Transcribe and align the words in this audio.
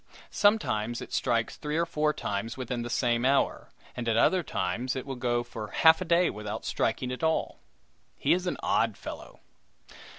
Sometimes 0.31 0.99
it 0.99 1.13
strikes 1.13 1.57
three 1.57 1.77
or 1.77 1.85
four 1.85 2.11
times 2.11 2.57
within 2.57 2.81
the 2.81 2.89
same 2.89 3.23
hour, 3.23 3.69
and 3.95 4.09
at 4.09 4.17
other 4.17 4.41
times 4.41 4.95
it 4.95 5.05
will 5.05 5.13
go 5.15 5.43
for 5.43 5.67
half 5.67 6.01
a 6.01 6.05
day 6.05 6.27
without 6.31 6.65
striking 6.65 7.11
at 7.11 7.21
all. 7.21 7.59
He 8.17 8.33
is 8.33 8.47
an 8.47 8.57
odd 8.63 8.89
old 8.93 8.97
fellow! 8.97 9.41